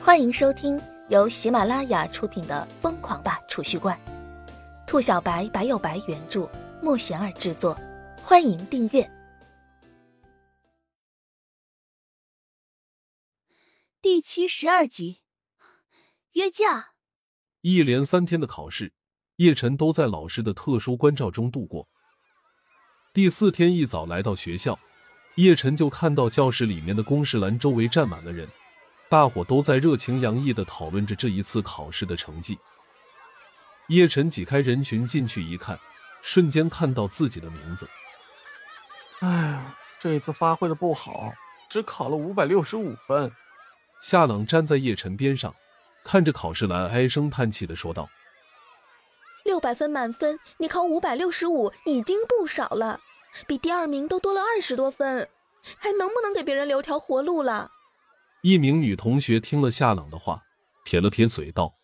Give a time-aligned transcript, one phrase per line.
[0.00, 3.98] 欢迎收听由喜马拉雅出品的《疯狂吧储蓄罐》，
[4.86, 6.48] 兔小白白有白原著，
[6.80, 7.78] 莫贤儿制作。
[8.22, 9.10] 欢迎订阅
[14.00, 15.20] 第七十二集
[16.32, 16.90] 约架。
[17.60, 18.92] 一连三天的考试，
[19.36, 21.88] 叶晨都在老师的特殊关照中度过。
[23.12, 24.78] 第四天一早来到学校，
[25.34, 28.48] 叶晨就看到教室里面的公示栏周围站满了人。
[29.08, 32.58] 大伙都在热情洋溢的讨论着这一次考试的成绩。
[33.88, 35.78] 叶晨挤开人群进去一看，
[36.20, 37.88] 瞬间看到自己的名字。
[39.20, 41.32] 哎，这一次发挥的不好，
[41.70, 43.32] 只考了五百六十五分。
[44.02, 45.54] 夏朗站在叶晨边上，
[46.04, 48.10] 看着考试栏，唉声叹气的说道
[49.42, 53.00] ：“六百分满分，你考五百六十五已经不少了，
[53.46, 55.26] 比第二名都多了二十多分，
[55.78, 57.72] 还能不能给别人留条活路了？”
[58.42, 60.44] 一名女同学听了夏朗的话，
[60.84, 61.74] 撇了撇嘴道：“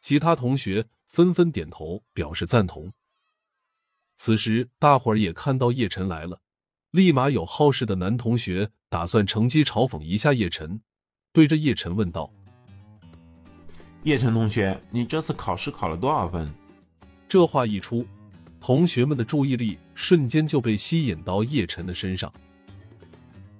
[0.00, 2.92] 其他同学纷纷点头表示赞同。”
[4.14, 6.40] 此时，大伙儿也看到叶晨来了，
[6.92, 10.80] 立马有好事的男同学打算乘机嘲讽一下叶晨，
[11.32, 12.32] 对着叶晨问道
[14.04, 16.48] ：“叶晨同学，你这次考试考了多少分？”
[17.26, 18.06] 这话一出，
[18.60, 22.32] 同学们的注意力瞬间就被吸引到叶晨的身上。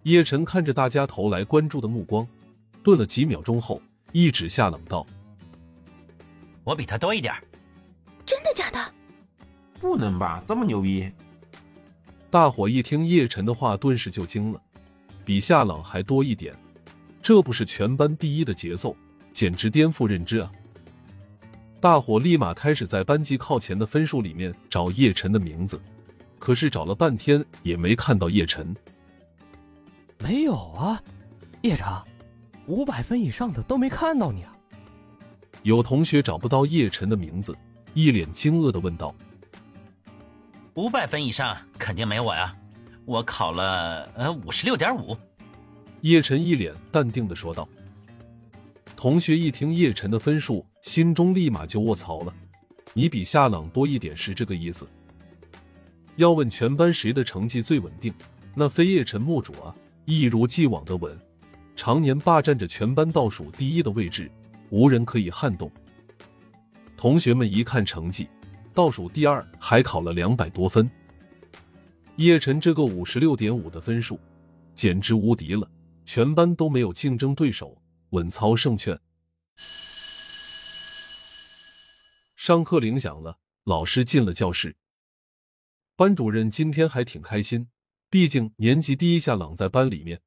[0.05, 2.27] 叶晨看着大家投来关注的目光，
[2.83, 5.06] 顿了几秒钟后，一指夏冷道
[6.64, 7.33] ：“我比他多一点。”
[8.27, 8.78] 真的假的？
[9.78, 11.09] 不能吧，这么牛逼！
[12.31, 14.61] 大伙一听叶晨的话，顿时就惊了，
[15.25, 16.53] 比夏朗还多一点，
[17.20, 18.97] 这不是全班第一的节奏，
[19.33, 20.50] 简直颠覆认知啊！
[21.81, 25.81] 大伙立马开始在班级靠前的分数里面找叶晨的名字，
[26.41, 28.75] 可是找了半天也没看到叶晨。
[30.23, 31.03] 没有啊，
[31.62, 31.87] 叶晨，
[32.67, 34.56] 五百分以上的都没看到你啊。
[35.65, 37.56] 有同学找不到叶晨的名字，
[37.92, 39.12] 一脸惊愕的问道
[40.75, 42.56] ：“五百分以上肯定没我呀，
[43.05, 45.16] 我考了呃五十六点五。”
[46.03, 47.69] 叶晨一脸淡定的说道。
[48.94, 52.32] 同学一听叶晨的分数，心中立马就卧槽了。
[52.94, 54.87] 你比夏朗多一点是这个意思？
[56.15, 58.15] 要问全班谁的成绩最稳定，
[58.55, 59.75] 那非叶晨莫属啊。
[60.04, 61.16] 一如既往的稳，
[61.76, 64.28] 常年霸占着全班倒数第一的位置，
[64.70, 65.70] 无人可以撼动。
[66.96, 68.28] 同学们一看成绩，
[68.74, 70.90] 倒数第二还考了两百多分，
[72.16, 74.18] 叶晨这个五十六点五的分数，
[74.74, 75.70] 简直无敌了，
[76.04, 77.80] 全班都没有竞争对手，
[78.10, 78.98] 稳操胜券。
[82.34, 84.74] 上课铃响了，老师进了教室，
[85.94, 87.69] 班主任今天还挺开心。
[88.12, 90.21] 毕竟年级第一下朗在班里面，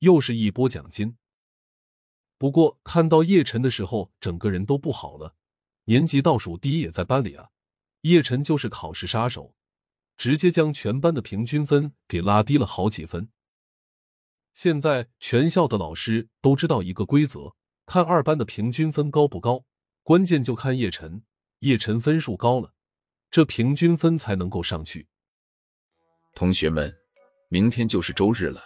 [0.00, 1.16] 又是一波奖金。
[2.36, 5.34] 不过看到叶晨的时候，整个人都不好了。
[5.84, 7.48] 年级倒数第一也在班里啊，
[8.02, 9.54] 叶晨就是考试杀手，
[10.18, 13.30] 直接将全班的平均分给拉低了好几分。
[14.52, 17.54] 现在全校的老师都知道一个规则：
[17.86, 19.64] 看二班的平均分高不高，
[20.02, 21.22] 关键就看叶晨。
[21.60, 22.74] 叶晨分数高了，
[23.30, 25.08] 这平均分才能够上去。
[26.34, 26.99] 同学们。
[27.52, 28.62] 明天就是周日了，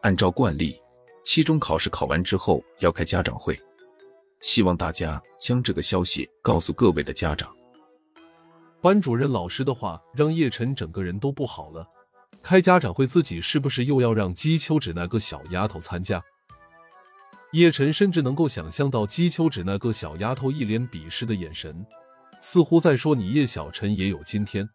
[0.00, 0.74] 按照惯例，
[1.26, 3.54] 期中考试考完之后要开家长会，
[4.40, 7.54] 希望大家将这个消息告诉各位的家长。
[8.80, 11.86] 班主任老师的话让叶晨整个人都不好了。
[12.42, 16.22] 开家长会，自己是不是又要让姬秋芷那个小丫头参加？
[17.52, 21.84] 叶晨甚至能够想象到姬秋芷那个小丫头一脸鄙视的眼神，
[22.40, 24.66] 似乎在说：“你叶小晨也有今天。”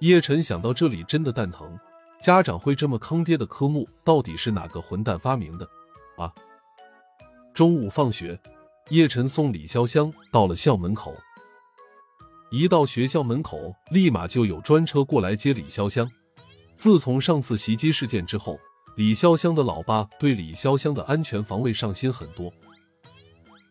[0.00, 1.78] 叶晨想到这里，真的蛋疼。
[2.22, 5.68] 家长会这么坑爹的科目，到底是哪个混蛋发明的？
[6.16, 6.32] 啊！
[7.52, 8.40] 中午放学，
[8.90, 11.12] 叶晨送李潇湘到了校门口。
[12.52, 16.08] 一到学校门口，立马就有专车过来接李潇湘。
[16.76, 18.56] 自从上次袭击事件之后，
[18.94, 22.52] 李潇湘的老爸对李潇湘的安全防卫上心很多。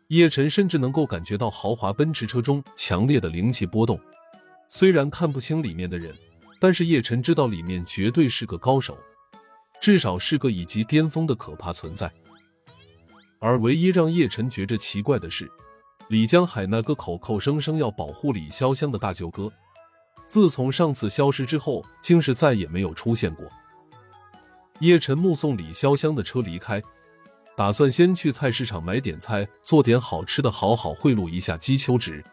[0.09, 3.97] 叶晨甚至能够感觉到豪华奔驰车中强烈的灵气波动，
[4.67, 6.13] 虽然看不清里面的人。
[6.61, 8.95] 但是叶晨知道里面绝对是个高手，
[9.81, 12.11] 至少是个以及巅峰的可怕存在。
[13.39, 15.51] 而唯一让叶晨觉着奇怪的是，
[16.07, 19.51] 李江海那个口口声声要保护李潇湘的大舅哥，
[20.27, 23.51] 自从上次消失之后，竟是再也没有出现过。
[24.81, 26.79] 叶晨目送李潇湘的车离开，
[27.57, 32.23] 打算先去菜市场买点菜，做点好吃的，好好贿赂一下姬秋芷。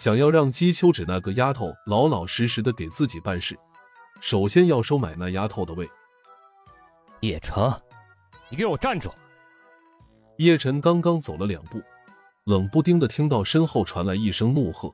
[0.00, 3.54] 想要让姬秋芷那个丫头老老实实的给自己办事，
[4.22, 5.86] 首先要收买那丫头的胃。
[7.20, 7.78] 叶城，
[8.48, 9.10] 你给我站住！
[10.38, 11.82] 叶晨刚刚走了两步，
[12.44, 14.90] 冷不丁的听到身后传来一声怒喝。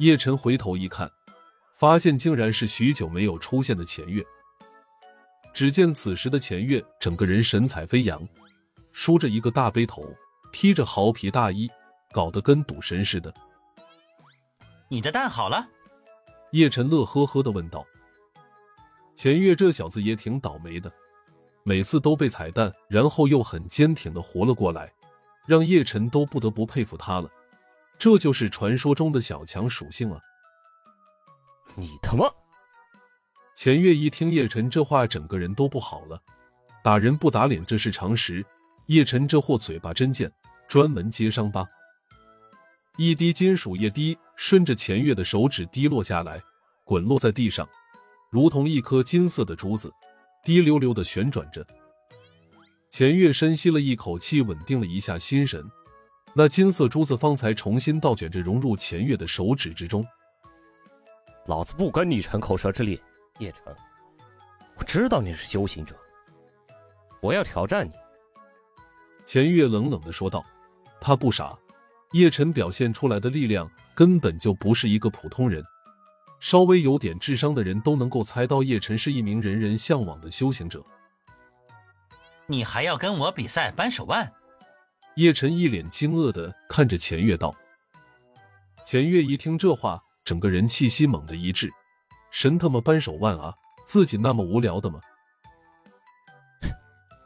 [0.00, 1.08] 叶晨回头一看，
[1.72, 4.26] 发现竟然是许久没有出现的钱月。
[5.54, 8.28] 只见此时的钱月整个人神采飞扬，
[8.90, 10.04] 梳着一个大背头，
[10.50, 11.70] 披着袄皮大衣，
[12.10, 13.32] 搞得跟赌神似的。
[14.90, 15.68] 你的蛋好了？
[16.52, 17.86] 叶晨乐呵呵的问道。
[19.14, 20.90] 钱月这小子也挺倒霉的，
[21.62, 24.90] 每次都被踩蛋，然后又很坚挺的活了过来，
[25.46, 27.28] 让叶晨都不得不佩服他了。
[27.98, 30.20] 这就是传说中的小强属性啊！
[31.74, 32.26] 你他妈！
[33.54, 36.18] 钱月一听叶晨这话，整个人都不好了。
[36.82, 38.42] 打人不打脸，这是常识。
[38.86, 40.32] 叶晨这货嘴巴真贱，
[40.66, 41.68] 专门揭伤疤。
[43.00, 46.42] 一滴金属液滴顺着钱月的手指滴落下来，
[46.82, 47.66] 滚落在地上，
[48.28, 49.88] 如同一颗金色的珠子，
[50.42, 51.64] 滴溜溜的旋转着。
[52.90, 55.64] 钱月深吸了一口气，稳定了一下心神。
[56.34, 60.04] 那金色珠子方才重新倒卷着融入钱月的手指之中。
[61.46, 63.00] 老子不跟你逞口舌之力，
[63.38, 63.72] 叶城，
[64.76, 65.94] 我知道你是修行者，
[67.20, 67.92] 我要挑战你。
[69.24, 70.44] 钱月冷冷的说道
[71.00, 71.56] ：“他不傻，
[72.12, 75.62] 叶晨表现出来的力量根本就不是一个普通人，
[76.40, 80.82] 稍微有点智商的人都能够猜到叶晨是一名人人向往的修行者。
[82.46, 84.32] 你还要跟我比赛扳手腕？”
[85.16, 87.54] 叶晨一脸惊愕的看着钱月道
[88.86, 91.68] ：“钱月一听这话，整个人气息猛地一滞，
[92.30, 93.52] 神他妈扳手腕啊！
[93.84, 95.00] 自己那么无聊的吗？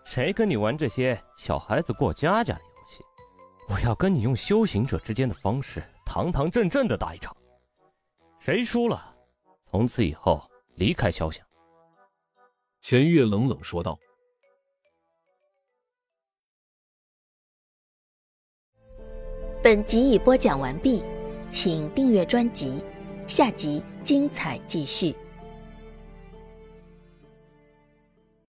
[0.04, 2.71] 谁跟你玩这些小孩子过家家的游戏？
[3.72, 7.34] 我要跟你用修行者之间的方式，堂堂正正的打一场。
[8.38, 9.16] 谁输了，
[9.70, 10.42] 从此以后
[10.74, 11.42] 离开潇湘。”
[12.82, 13.98] 钱月冷冷说道。
[19.62, 21.02] 本集已播讲完毕，
[21.48, 22.84] 请订阅专辑，
[23.26, 25.16] 下集精彩继续。